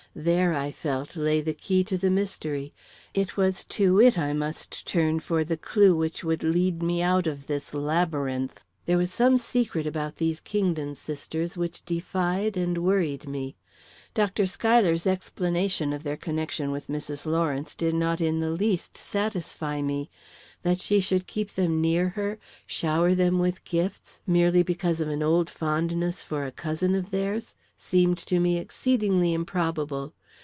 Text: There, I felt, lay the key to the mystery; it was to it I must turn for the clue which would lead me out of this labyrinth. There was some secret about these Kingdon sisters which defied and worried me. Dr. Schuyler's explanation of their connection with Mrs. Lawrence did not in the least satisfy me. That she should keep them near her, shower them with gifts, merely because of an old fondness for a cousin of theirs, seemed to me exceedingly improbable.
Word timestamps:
There, 0.13 0.53
I 0.53 0.71
felt, 0.71 1.15
lay 1.15 1.39
the 1.39 1.53
key 1.53 1.85
to 1.85 1.97
the 1.97 2.09
mystery; 2.09 2.73
it 3.13 3.37
was 3.37 3.63
to 3.63 4.01
it 4.01 4.19
I 4.19 4.33
must 4.33 4.85
turn 4.85 5.21
for 5.21 5.45
the 5.45 5.55
clue 5.55 5.95
which 5.95 6.21
would 6.21 6.43
lead 6.43 6.83
me 6.83 7.01
out 7.01 7.27
of 7.27 7.47
this 7.47 7.73
labyrinth. 7.73 8.61
There 8.85 8.97
was 8.97 9.13
some 9.13 9.37
secret 9.37 9.87
about 9.87 10.17
these 10.17 10.41
Kingdon 10.41 10.95
sisters 10.95 11.55
which 11.55 11.85
defied 11.85 12.57
and 12.57 12.79
worried 12.79 13.25
me. 13.25 13.55
Dr. 14.13 14.47
Schuyler's 14.47 15.07
explanation 15.07 15.93
of 15.93 16.03
their 16.03 16.17
connection 16.17 16.71
with 16.71 16.87
Mrs. 16.87 17.25
Lawrence 17.25 17.73
did 17.73 17.95
not 17.95 18.19
in 18.19 18.41
the 18.41 18.49
least 18.49 18.97
satisfy 18.97 19.81
me. 19.81 20.09
That 20.63 20.81
she 20.81 20.99
should 20.99 21.25
keep 21.25 21.51
them 21.53 21.79
near 21.79 22.09
her, 22.09 22.37
shower 22.67 23.15
them 23.15 23.39
with 23.39 23.63
gifts, 23.63 24.21
merely 24.27 24.61
because 24.61 24.99
of 24.99 25.07
an 25.07 25.23
old 25.23 25.49
fondness 25.49 26.21
for 26.25 26.43
a 26.43 26.51
cousin 26.51 26.95
of 26.95 27.11
theirs, 27.11 27.55
seemed 27.83 28.15
to 28.17 28.39
me 28.39 28.57
exceedingly 28.59 29.33
improbable. 29.33 30.13